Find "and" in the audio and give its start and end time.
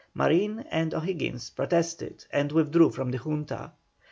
0.71-0.95, 2.31-2.51